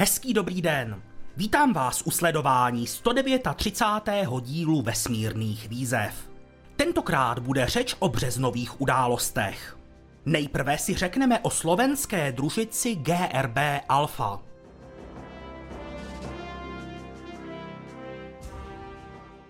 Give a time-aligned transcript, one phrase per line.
[0.00, 1.02] Hezký dobrý den.
[1.36, 4.28] Vítám vás u sledování 139.
[4.42, 6.30] dílu vesmírných výzev.
[6.76, 9.78] Tentokrát bude řeč o březnových událostech.
[10.26, 13.58] Nejprve si řekneme o slovenské družici GRB
[13.88, 14.42] Alpha.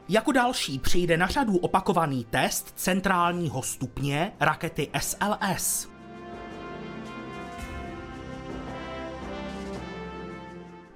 [0.09, 5.98] Jako další přijde na řadu opakovaný test centrálního stupně rakety SLS.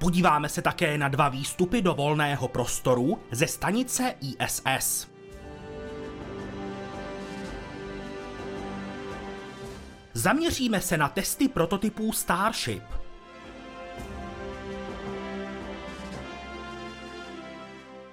[0.03, 5.09] Podíváme se také na dva výstupy do volného prostoru ze stanice ISS.
[10.13, 12.83] Zaměříme se na testy prototypů Starship.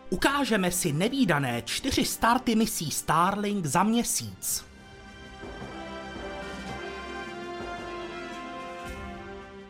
[0.09, 4.68] Ukážeme si nevýdané čtyři starty misí Starlink za měsíc.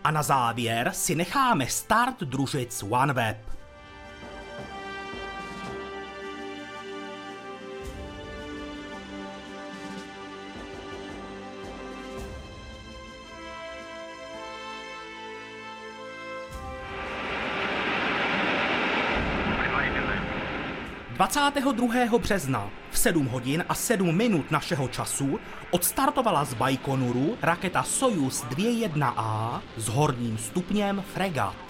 [0.10, 3.59] A na závěr si necháme start družic OneWeb.
[21.20, 22.18] 22.
[22.18, 25.40] března v 7 hodin a 7 minut našeho času
[25.72, 31.69] odstartovala z Baikonuru raketa Soyuz 21A s horním stupněm Fregat.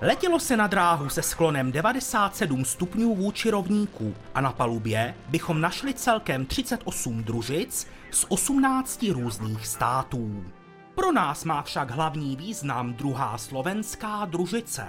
[0.00, 5.94] Letělo se na dráhu se sklonem 97 stupňů vůči rovníku a na palubě bychom našli
[5.94, 10.44] celkem 38 družic z 18 různých států.
[10.94, 14.86] Pro nás má však hlavní význam druhá slovenská družice,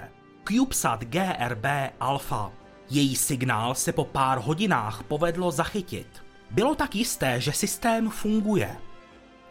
[0.48, 1.66] CubeSat GRB
[2.00, 2.52] Alpha.
[2.90, 6.24] Její signál se po pár hodinách povedlo zachytit.
[6.50, 8.76] Bylo tak jisté, že systém funguje.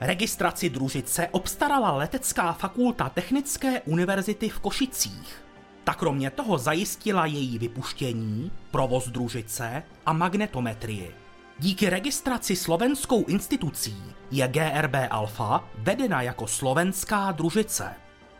[0.01, 5.46] Registraci družice obstarala Letecká fakulta Technické univerzity v Košicích.
[5.87, 11.15] Ta kromě toho zajistila její vypuštění, provoz družice a magnetometrii.
[11.59, 17.95] Díky registraci slovenskou institucí je GRB Alpha vedena jako slovenská družice.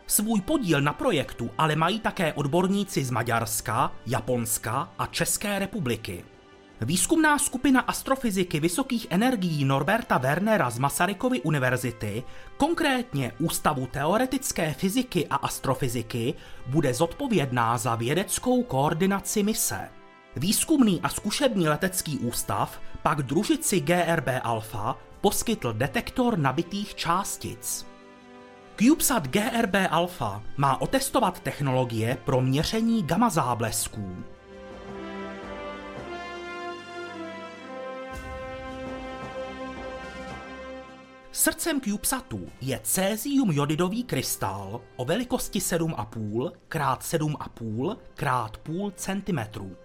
[0.06, 6.24] Svůj podíl na projektu ale mají také odborníci z Maďarska, Japonska a České republiky.
[6.80, 12.22] Výzkumná skupina astrofyziky vysokých energií Norberta Wernera z Masarykovy univerzity,
[12.56, 16.34] konkrétně Ústavu teoretické fyziky a astrofyziky,
[16.66, 19.88] bude zodpovědná za vědeckou koordinaci mise.
[20.36, 27.86] Výzkumný a zkušební letecký ústav pak družici GRB Alpha poskytl detektor nabitých částic.
[28.76, 34.16] CubeSat GRB Alpha má otestovat technologie pro měření gamma záblesků.
[41.38, 46.52] Srdcem CubeSatu je cézium jodidový krystal o velikosti 7,5
[46.98, 47.96] x 7,5
[48.50, 49.76] x půl centimetru.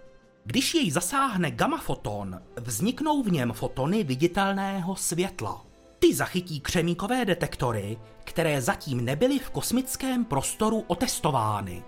[0.44, 5.64] Když jej zasáhne gamma foton, vzniknou v něm fotony viditelného světla.
[5.98, 11.82] Ty zachytí křemíkové detektory, které zatím nebyly v kosmickém prostoru otestovány.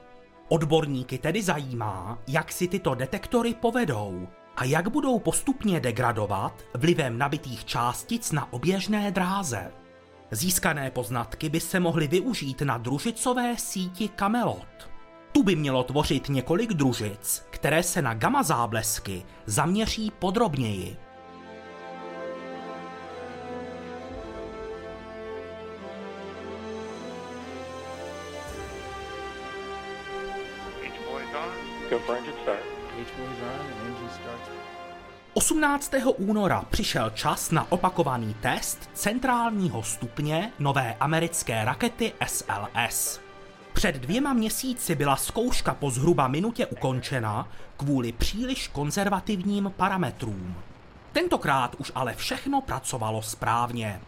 [0.49, 7.65] Odborníky tedy zajímá, jak si tyto detektory povedou a jak budou postupně degradovat vlivem nabitých
[7.65, 9.73] částic na oběžné dráze.
[10.31, 14.91] Získané poznatky by se mohly využít na družicové síti Camelot.
[15.33, 20.97] Tu by mělo tvořit několik družic, které se na gamma záblesky zaměří podrobněji.
[31.91, 32.16] H-boys
[35.35, 35.95] 18.
[36.17, 43.21] února přišel čas na opakovaný test centrálního stupně nové americké rakety SLS.
[43.73, 50.55] Před dvěma měsíci byla zkouška po zhruba minutě ukončena kvůli příliš konzervativním parametrům.
[51.13, 54.01] Tentokrát už ale všechno pracovalo správně.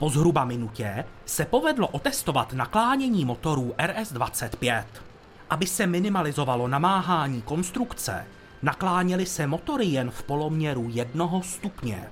[0.00, 4.84] Po zhruba minutě se povedlo otestovat naklánění motorů RS-25.
[5.50, 8.26] Aby se minimalizovalo namáhání konstrukce,
[8.62, 12.08] nakláněly se motory jen v poloměru jednoho stupně.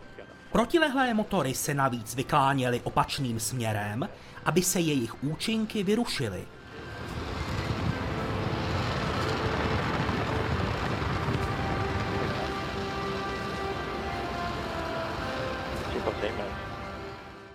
[0.52, 4.08] Protilehlé motory se navíc vykláněly opačným směrem,
[4.44, 6.44] aby se jejich účinky vyrušily.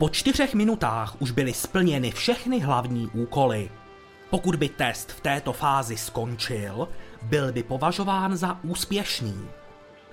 [0.04, 3.72] Po čtyřech minutách už byly splněny všechny hlavní úkoly.
[4.30, 6.88] Pokud by test v této fázi skončil,
[7.22, 9.48] byl by považován za úspěšný.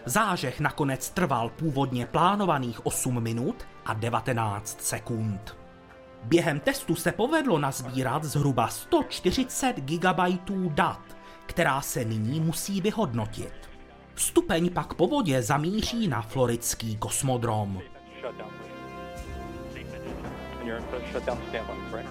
[0.05, 5.57] Zážeh nakonec trval původně plánovaných 8 minut a 19 sekund.
[6.25, 10.21] Během testu se povedlo nazbírat zhruba 140 GB
[10.69, 11.03] dat,
[11.47, 13.71] která se nyní musí vyhodnotit.
[14.15, 17.83] Stupeň pak po vodě zamíří na floridský kosmodrom.
[20.61, 22.07] And you're in for shutdown standby, right?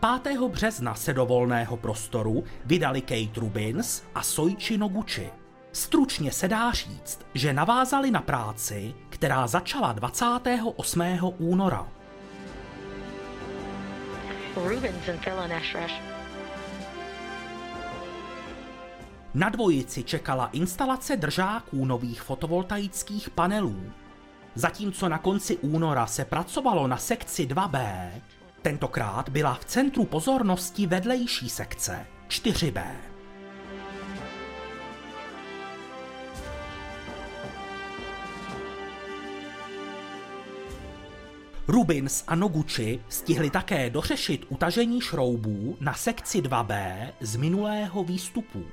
[0.00, 0.38] 5.
[0.48, 5.30] března se do volného prostoru vydali Kate Rubins a Soichi Noguchi.
[5.72, 11.02] Stručně se dá říct, že navázali na práci, která začala 28.
[11.38, 11.88] února.
[14.56, 16.17] Rubens and Phil and Ashrash.
[19.38, 23.92] Na dvojici čekala instalace držáků nových fotovoltaických panelů.
[24.54, 28.08] Zatímco na konci února se pracovalo na sekci 2B,
[28.62, 32.86] tentokrát byla v centru pozornosti vedlejší sekce 4B.
[41.68, 48.64] Rubins a Noguchi stihli také dořešit utažení šroubů na sekci 2B z minulého výstupu.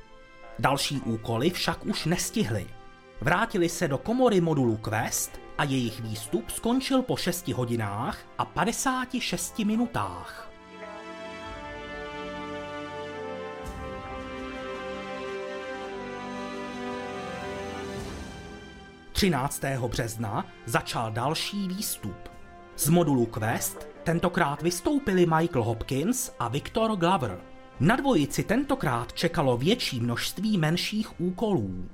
[0.59, 2.67] Další úkoly však už nestihli.
[3.21, 9.59] Vrátili se do komory modulu Quest a jejich výstup skončil po 6 hodinách a 56
[9.59, 10.51] minutách.
[19.11, 22.29] Třináctého března začal další výstup.
[22.75, 27.54] Z modulu Quest tentokrát vystoupili Michael Hopkins a Victor Glover.
[27.79, 31.85] Na dvojici tentokrát čekalo větší množství menších úkolů.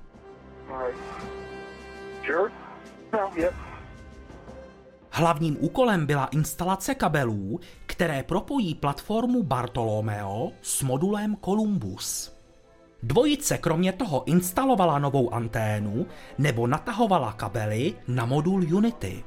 [5.12, 12.36] Hlavním úkolem byla instalace kabelů, které propojí platformu Bartolomeo s modulem Columbus.
[13.04, 16.06] Dvojice kromě toho instalovala novou anténu
[16.38, 19.24] nebo natahovala kabely na modul Unity.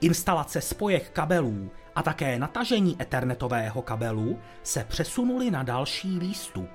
[0.00, 6.70] Instalace spojek kabelů a také natažení ethernetového kabelu se přesunuly na další výstup.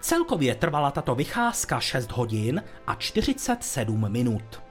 [0.00, 4.62] Celkově trvala tato vycházka 6 hodin a 47 minut.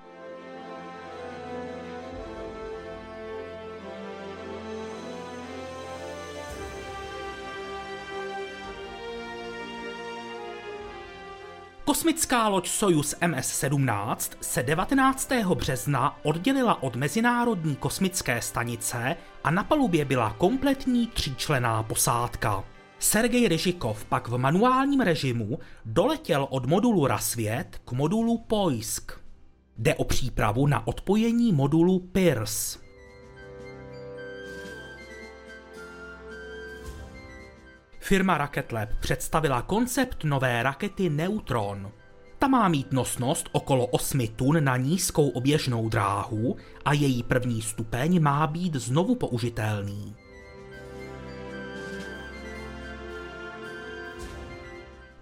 [11.93, 15.31] Kosmická loď Soyuz MS-17 se 19.
[15.55, 22.63] března oddělila od Mezinárodní kosmické stanice a na palubě byla kompletní tříčlená posádka.
[22.99, 29.11] Sergej Ryžikov pak v manuálním režimu doletěl od modulu Rasvět k modulu Poisk.
[29.77, 32.82] Jde o přípravu na odpojení modulu Pierce.
[38.05, 41.91] Firma Rocket Lab představila koncept nové rakety Neutron.
[42.39, 48.21] Ta má mít nosnost okolo 8 tun na nízkou oběžnou dráhu a její první stupeň
[48.21, 50.15] má být znovu použitelný.–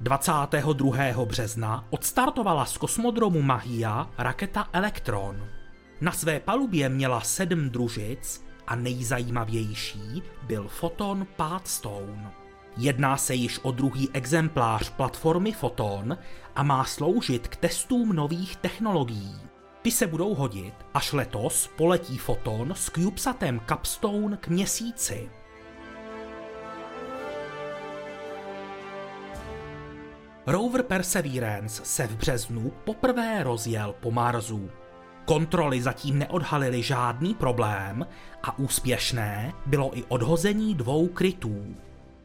[0.02, 1.26] 22.
[1.26, 5.48] března odstartovala z kosmodromu Mahia raketa Electron.
[6.02, 12.41] Na své palubě měla sedm družic a nejzajímavější byl foton Pathstone.
[12.78, 16.18] Jedná se již o druhý exemplář platformy Photon
[16.56, 19.36] a má sloužit k testům nových technologií.
[19.82, 25.30] Ty se budou hodit, až letos poletí Photon s CubeSatem Capstone k měsíci.
[30.48, 34.70] Rover Perseverance se v březnu poprvé rozjel po Marsu.
[35.26, 38.08] Kontroly zatím neodhalily žádný problém
[38.44, 41.76] a úspěšné bylo i odhození dvou krytů.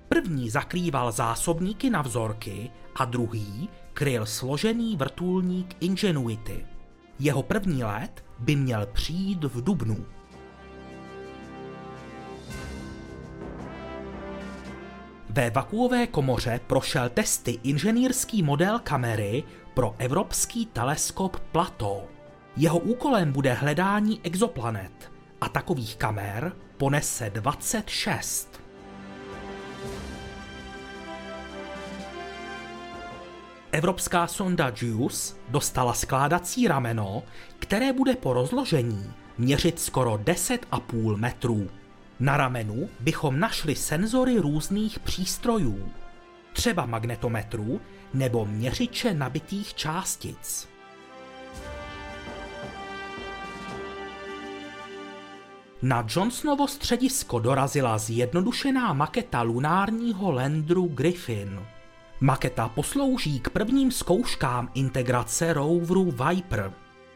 [0.09, 6.67] První zakrýval zásobníky na vzorky a druhý kryl složený vrtulník Ingenuity.
[7.19, 10.07] Jeho první let by měl přijít v dubnu.
[15.31, 19.45] Ve vakuové komoře prošel testy inženýrský model kamery
[19.75, 22.05] pro evropský teleskop Plato.
[22.57, 28.56] Jeho úkolem bude hledání exoplanet a takových kamer ponese 26.
[33.77, 37.23] Evropská sonda JUICE dostala skládací rameno,
[37.59, 41.69] které bude po rozložení měřit skoro 10,5 metrů.
[42.21, 45.89] Na ramenu bychom našli senzory různých přístrojů,
[46.53, 47.81] třeba magnetometrů
[48.15, 50.69] nebo měřiče nabitých částic.
[55.83, 61.76] Na Johnsonovo středisko dorazila zjednodušená maketa lunárního landru Griffin.
[62.21, 66.73] Maketa poslouží k prvním zkouškám integrace roveru Viper.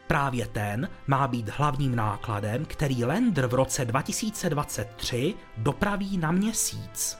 [0.07, 7.17] Právě ten má být hlavním nákladem, který lander v roce 2023 dopraví na měsíc.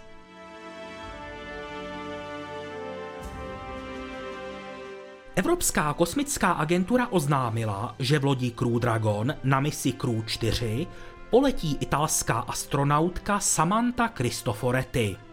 [5.35, 10.87] Evropská kosmická agentura oznámila, že v lodi Crew Dragon na misi Crew 4
[11.29, 15.30] poletí italská astronautka Samantha Cristoforetti.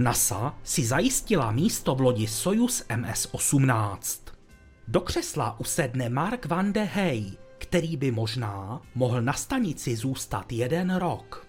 [0.00, 4.20] NASA si zajistila místo v lodi Soyuz MS-18.
[4.88, 10.96] Do křesla usedne Mark van de Hey, který by možná mohl na stanici zůstat jeden
[10.96, 11.46] rok.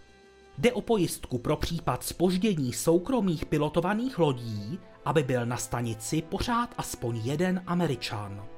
[0.58, 7.22] Jde o pojistku pro případ spoždění soukromých pilotovaných lodí, aby byl na stanici pořád aspoň
[7.24, 8.51] jeden Američan.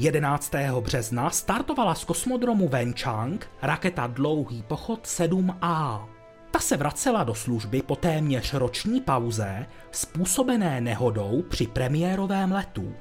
[0.00, 0.52] 11.
[0.80, 6.08] března startovala z kosmodromu Wenchang raketa Dlouhý pochod 7A.
[6.50, 12.92] Ta se vracela do služby po téměř roční pauze způsobené nehodou při premiérovém letu.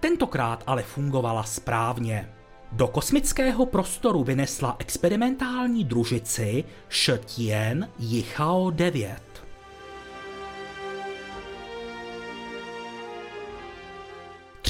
[0.00, 2.28] Tentokrát ale fungovala správně.
[2.72, 9.29] Do kosmického prostoru vynesla experimentální družici Shetian Yichao 9.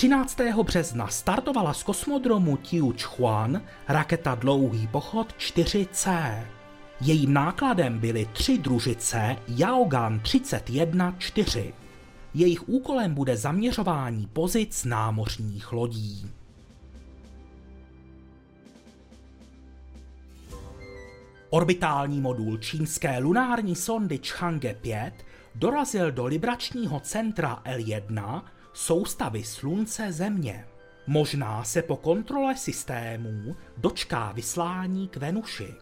[0.00, 0.36] 13.
[0.62, 6.34] března startovala z kosmodromu Tiuchuan raketa Dlouhý pochod 4C.
[7.00, 11.72] Jejím nákladem byly tři družice Yaogan 31-4.
[12.34, 16.30] Jejich úkolem bude zaměřování pozic námořních lodí.
[21.50, 25.12] Orbitální modul čínské lunární sondy Chang'e 5
[25.54, 28.42] dorazil do libračního centra L1
[28.72, 30.66] soustavy Slunce Země.
[31.06, 35.74] Možná se po kontrole systémů dočká vyslání k Venuši.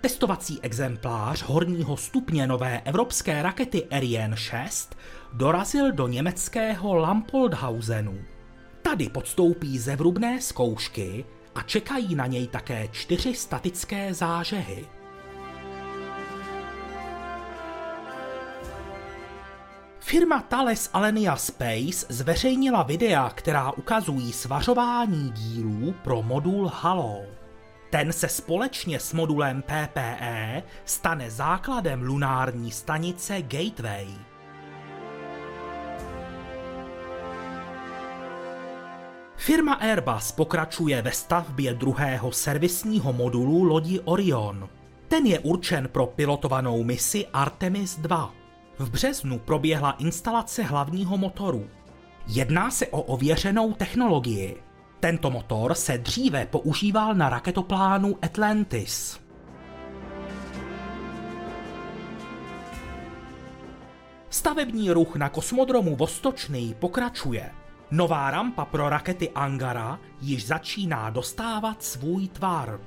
[0.00, 4.96] Testovací exemplář horního stupně nové evropské rakety Ariane 6
[5.32, 8.18] dorazil do německého Lampoldhausenu.
[8.82, 14.99] Tady podstoupí zevrubné zkoušky a čekají na něj také čtyři statické zážehy.
[20.10, 27.22] Firma Thales Alenia Space zveřejnila videa, která ukazují svařování dílů pro modul Halo.
[27.90, 34.06] Ten se společně s modulem PPE stane základem lunární stanice Gateway.
[39.36, 44.68] Firma Airbus pokračuje ve stavbě druhého servisního modulu lodi Orion.
[45.08, 48.39] Ten je určen pro pilotovanou misi Artemis 2.
[48.80, 51.70] V březnu proběhla instalace hlavního motoru.
[52.26, 54.62] Jedná se o ověřenou technologii.
[55.00, 59.20] Tento motor se dříve používal na raketoplánu Atlantis.
[64.30, 67.50] Stavební ruch na kosmodromu Vostočný pokračuje.
[67.90, 72.80] Nová rampa pro rakety Angara již začíná dostávat svůj tvar.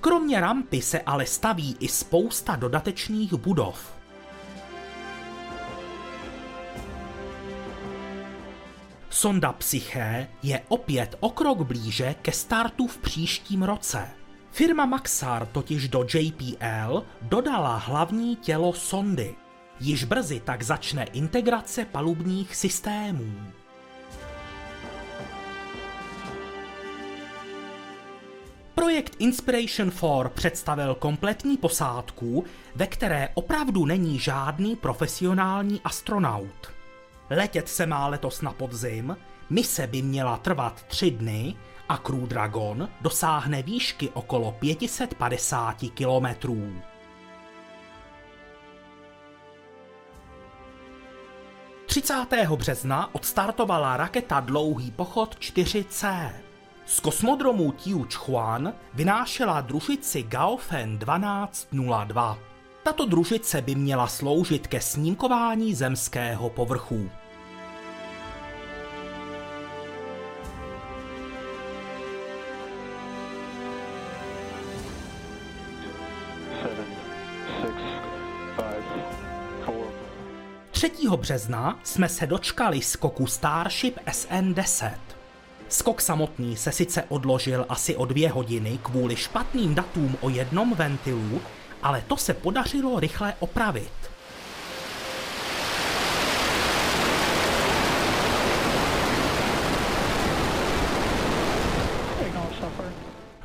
[0.00, 3.97] Kromě rampy se ale staví i spousta dodatečných budov.
[9.10, 14.08] Sonda Psyché je opět o krok blíže ke startu v příštím roce.
[14.50, 19.34] Firma Maxar totiž do JPL dodala hlavní tělo sondy.
[19.80, 23.34] Již brzy tak začne integrace palubních systémů.
[28.74, 36.77] Projekt Inspiration 4 představil kompletní posádku, ve které opravdu není žádný profesionální astronaut.
[37.30, 39.16] Letět se má letos na podzim,
[39.50, 41.54] mise by měla trvat tři dny
[41.88, 46.72] a Crew Dragon dosáhne výšky okolo 550 kilometrů.
[51.86, 56.30] Třicátého března odstartovala raketa Dlouhý pochod 4C.
[56.86, 62.38] Z kosmodromu Tiuchuan vynášela družici Gaofen 1202.
[62.82, 67.10] Tato družice by měla sloužit ke snímkování zemského povrchu.
[81.18, 84.98] března jsme se dočkali skoku Starship SN-10.
[85.68, 91.40] Skok samotný se sice odložil asi o dvě hodiny kvůli špatným datům o jednom ventilu,
[91.82, 93.92] ale to se podařilo rychle opravit.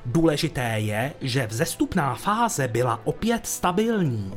[0.06, 4.34] Důležité je, že vzestupná fáze byla opět stabilní.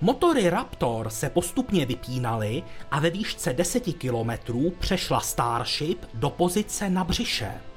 [0.00, 7.04] Motory Raptor se postupně vypínaly a ve výšce 10 kilometrů přešla Starship do pozice na
[7.04, 7.71] břiše.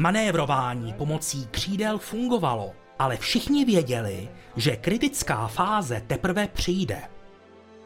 [0.00, 7.02] Manévrování pomocí křídel fungovalo, ale všichni věděli, že kritická fáze teprve přijde.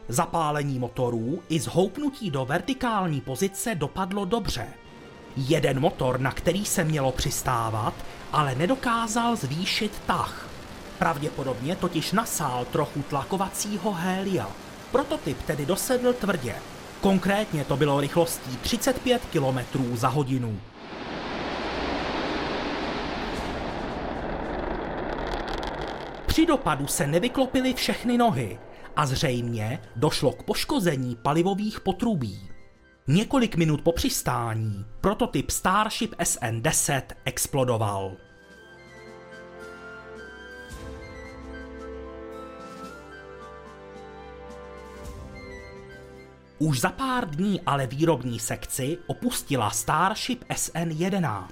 [0.07, 4.67] Zapálení motorů i zhoupnutí do vertikální pozice dopadlo dobře.
[5.37, 7.93] Jeden motor, na který se mělo přistávat,
[8.31, 10.49] ale nedokázal zvýšit tah.
[10.99, 14.49] Pravděpodobně totiž nasál trochu tlakovacího hélia.
[14.91, 16.55] Prototyp tedy dosedl tvrdě.
[17.01, 20.59] Konkrétně to bylo rychlostí 35 km za hodinu.
[26.35, 28.59] Při dopadu se nevyklopily všechny nohy
[28.95, 32.49] a zřejmě došlo k poškození palivových potrubí.
[33.07, 38.11] Několik minut po přistání prototyp Starship SN-10 explodoval.
[46.59, 51.45] Už za pár dní ale výrobní sekci opustila Starship SN-11.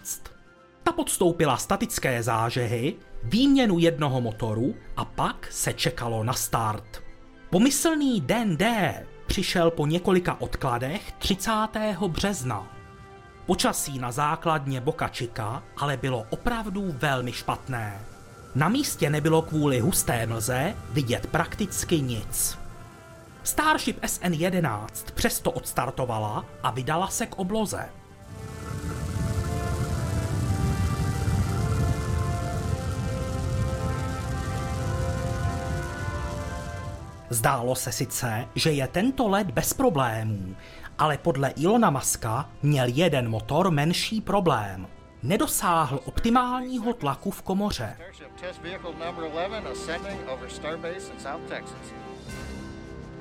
[0.83, 7.03] Ta podstoupila statické zážehy, výměnu jednoho motoru a pak se čekalo na start.
[7.49, 8.93] Pomyslný den D
[9.27, 11.51] přišel po několika odkladech 30.
[12.07, 12.77] března.
[13.45, 17.99] Počasí na základně Boca Chica ale bylo opravdu velmi špatné.
[18.55, 22.57] Na místě nebylo kvůli husté mlze vidět prakticky nic.
[23.43, 27.89] Starship SN-11 přesto odstartovala a vydala se k obloze.
[37.33, 40.55] Zdálo se sice, že je tento let bez problémů,
[40.97, 44.87] ale podle Ilona Maska měl jeden motor menší problém.
[45.23, 47.95] Nedosáhl optimálního tlaku v komoře.
[47.95, 51.93] Starship Test Vehicle Number 11 ascending over Starbase in South Texas.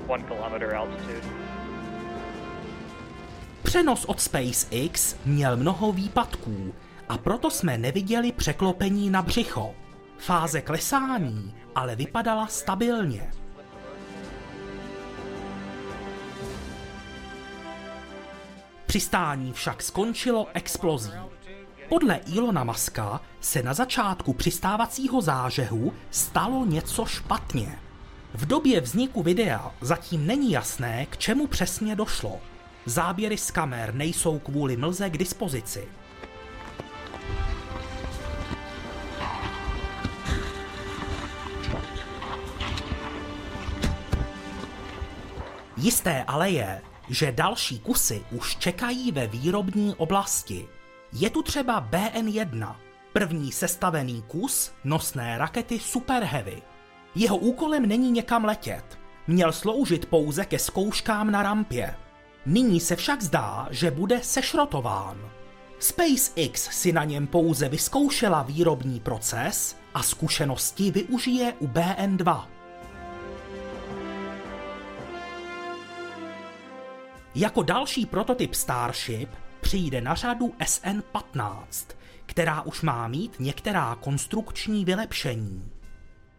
[0.07, 1.29] One kilometer altitude.
[3.63, 6.75] Přenos od SpaceX měl mnoho výpadků
[7.09, 9.75] a proto jsme neviděli překlopení na břicho.
[10.19, 13.42] Fáze klesání ale vypadala stabilně.
[18.93, 21.13] Přistání však skončilo explozí.
[21.89, 27.79] Podle Ilona Maska se na začátku přistávacího zážehu stalo něco špatně.
[28.35, 32.41] V době vzniku videa zatím není jasné, k čemu přesně došlo.
[32.87, 35.89] Záběry z kamer nejsou kvůli mlze k dispozici.
[45.77, 50.69] Jisté ale je, že další kusy už čekají ve výrobní oblasti.
[51.13, 52.77] Je tu třeba BN-1,
[53.13, 56.63] první sestavený kus nosné rakety Super Heavy.
[57.15, 58.99] Jeho úkolem není někam letět.
[59.27, 61.95] Měl sloužit pouze ke zkouškám na rampě.
[62.47, 65.31] Nyní se však zdá, že bude sešrotován.
[65.79, 72.45] SpaceX si na něm pouze vyzkoušela výrobní proces a zkušenosti využije u BN2.
[77.35, 81.95] Jako další prototyp Starship přijde na řadu SN-15,
[82.27, 85.71] která už má mít některá konstrukční vylepšení.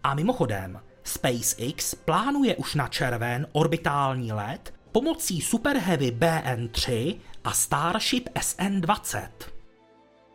[0.03, 8.29] A mimochodem, SpaceX plánuje už na červen orbitální let pomocí Super Heavy BN-3 a Starship
[8.39, 9.29] SN-20.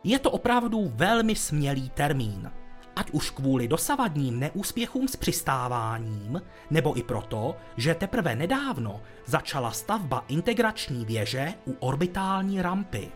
[0.04, 2.50] Je to opravdu velmi smělý termín,
[2.98, 10.24] ať už kvůli dosavadním neúspěchům s přistáváním, nebo i proto, že teprve nedávno začala stavba
[10.28, 13.08] integrační věže u orbitální rampy.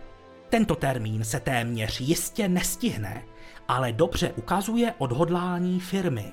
[0.48, 3.22] Tento termín se téměř jistě nestihne,
[3.68, 6.32] ale dobře ukazuje odhodlání firmy.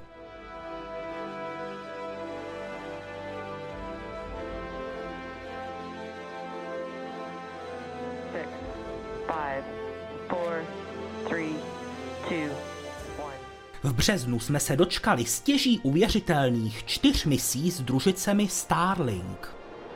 [13.99, 19.55] Březnu jsme se dočkali stěží uvěřitelných čtyř misí s družicemi Starlink.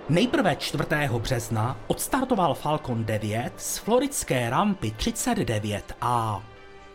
[0.09, 0.83] Nejprve 4.
[1.19, 6.43] března odstartoval Falcon 9 z floridské rampy 39A.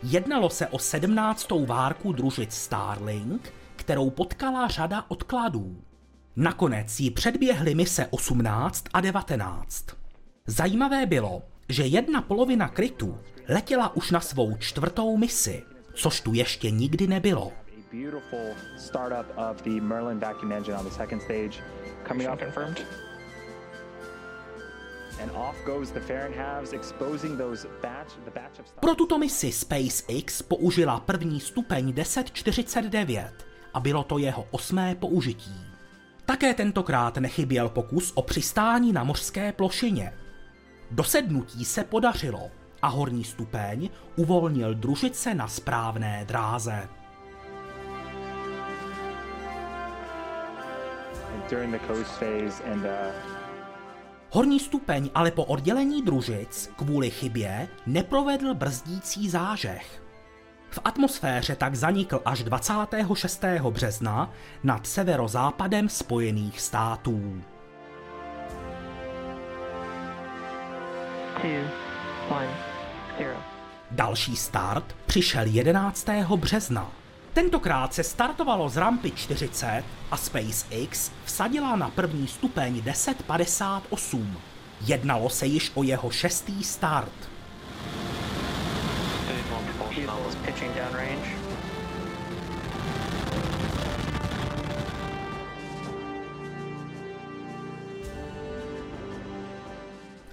[0.03, 1.47] Jednalo se o 17.
[1.65, 5.77] várku družic Starlink, kterou potkala řada odkladů.
[6.35, 9.85] Nakonec ji předběhly mise 18 a 19.
[10.47, 15.63] Zajímavé bylo, že jedna polovina krytu letěla už na svou čtvrtou misi,
[15.99, 17.51] což tu ještě nikdy nebylo.
[17.91, 21.63] beautiful startup of the Merlin vacuum engine on the second stage.
[22.07, 22.85] Coming up, confirmed.
[28.79, 33.31] Pro tuto misi SpaceX použila první stupeň 1049
[33.73, 35.65] a bylo to jeho osmé použití.
[36.25, 40.13] Také tentokrát nechyběl pokus o přistání na mořské plošině.
[40.91, 46.89] Dosednutí se podařilo a horní stupeň uvolnil družice na správné dráze.
[51.51, 52.85] uh,
[54.31, 60.03] Horní stupeň ale po oddělení družic kvůli chybě neprovedl brzdící zážeh.
[60.69, 63.43] V atmosféře tak zanikl až 26.
[63.69, 64.31] března
[64.63, 67.41] nad severozápadem Spojených států.
[71.41, 71.88] two.
[73.91, 76.07] Další start přišel 11.
[76.35, 76.91] března.
[77.33, 84.37] Tentokrát se startovalo z rampy 40 a SpaceX vsadila na první stupeň 1058.
[84.85, 87.29] Jednalo se již o jeho šestý start.
[90.39, 91.38] Stage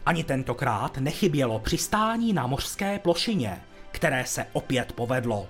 [0.06, 5.48] Ani tentokrát nechybělo přistání na mořské plošině, které se opět povedlo.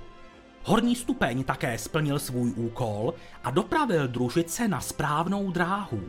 [0.65, 3.15] Horní stupeň také splnil svůj úkol
[3.45, 6.01] a dopravil družice na správnou dráhu.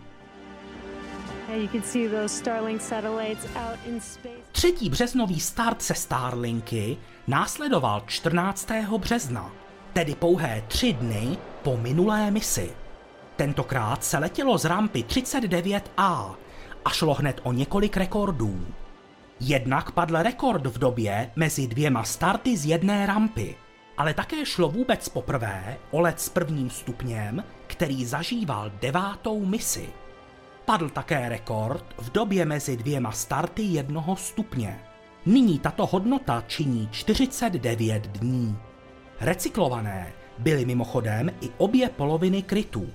[4.51, 8.69] Třetí březnový start se Starlinky následoval 14.
[8.97, 9.51] března,
[9.93, 12.75] tedy pouhé tři dny po minulé misi.
[13.36, 16.36] Tentokrát se letělo z rampy 39A
[16.88, 18.67] a šlo hned o několik rekordů.
[19.39, 23.56] Jednak padl rekord v době mezi dvěma starty z jedné rampy,
[23.97, 29.89] ale také šlo vůbec poprvé o let s prvním stupněm, který zažíval devátou misi.
[30.65, 34.80] Padl také rekord v době mezi dvěma starty jednoho stupně.
[35.26, 38.58] Nyní tato hodnota činí 49 dní.
[39.19, 42.89] Recyklované byly mimochodem i obě poloviny krytů.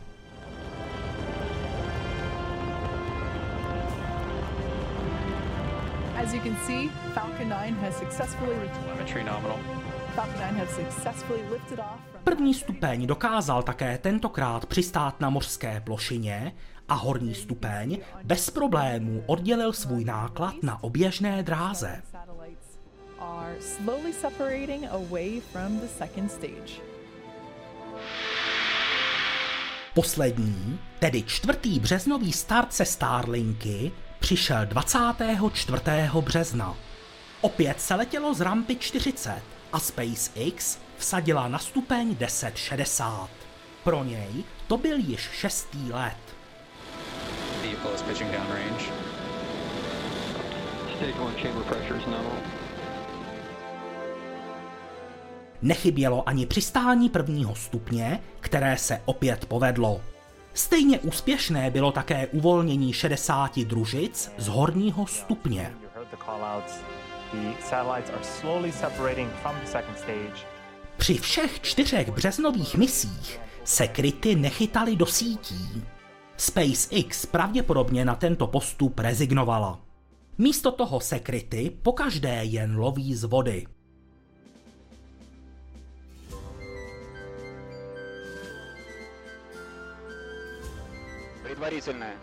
[6.33, 9.59] As you can see, Falcon 9 has successfully Telemetry nominal.
[10.15, 15.81] Falcon 9 has successfully lifted off from První stupeň dokázal také tentokrát přistát na mořské
[15.81, 16.53] plošině
[16.89, 22.03] a horní stupeň bez problémů oddělil svůj náklad na oběžné dráze.
[22.13, 22.79] satellites
[23.21, 26.81] are slowly separating away from the second stage.
[29.95, 35.83] Poslední, tedy čtvrtý březnový start se Starlinky přišel 24.
[36.21, 36.77] března.
[37.41, 43.31] Opět se letělo z rampy 40 a SpaceX vsadila na stupeň 1060.
[43.85, 46.17] Pro něj to byl již šestý let.
[55.63, 60.12] Nechybělo ani přistání prvního stupně, které se opět povedlo.
[60.55, 65.75] Stejně úspěšné bylo také uvolnění 60 družic z horního stupně.
[70.97, 75.83] Při všech čtyřech březnových misích se kryty nechytaly do sítí.
[76.37, 79.81] SpaceX pravděpodobně na tento postup rezignovala.
[80.39, 83.67] Místo toho se kryty pokaždé jen loví z vody.
[91.62, 92.14] Предварительное.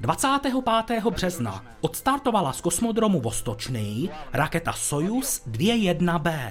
[0.00, 1.04] 25.
[1.04, 6.50] března odstartovala z kosmodromu Vostočný raketa Soyuz 2.1B.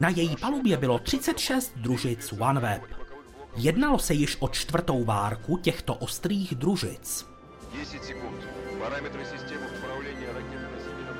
[0.00, 2.82] Na její palubě bylo 36 družic OneWeb.
[3.56, 7.26] Jednalo se již o čtvrtou várku těchto ostrých družic.
[7.78, 8.40] 10 секунд.
[8.80, 11.18] Параметры системы управления ракетно-носительным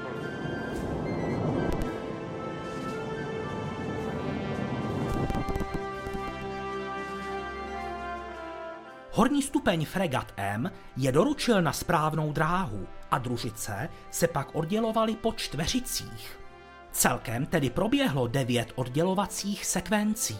[9.22, 15.34] Horní stupeň Fregat M je doručil na správnou dráhu a družice se pak oddělovaly po
[15.34, 16.40] čtveřicích.
[16.92, 20.38] Celkem tedy proběhlo devět oddělovacích sekvencí.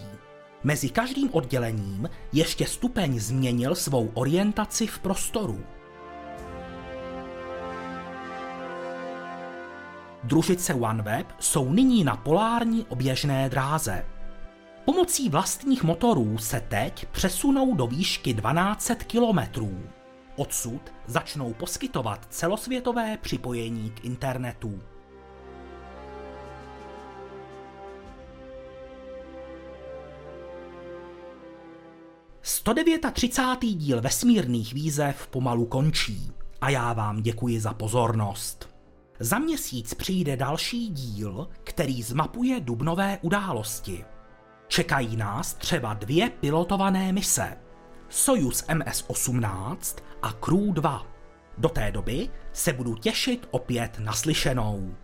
[0.64, 5.64] Mezi každým oddělením ještě stupeň změnil svou orientaci v prostoru.
[10.24, 14.06] Družice OneWeb jsou nyní na polární oběžné dráze.
[14.86, 19.80] Pomocí vlastních motorů se teď přesunou do výšky 1200 kilometrů.
[20.36, 24.82] Odsud začnou poskytovat celosvětové připojení k internetu.
[33.12, 38.70] třicátý díl vesmírných výzev pomalu končí a já vám děkuji za pozornost.
[39.20, 44.06] Za měsíc přijde další díl, který zmapuje dubnové události.
[44.72, 47.58] Čekají nás třeba dvě pilotované mise.
[48.10, 51.08] Soyuz MS-18 a Crew 2.
[51.58, 54.96] Do té doby se budu těšit opět naslyšenou.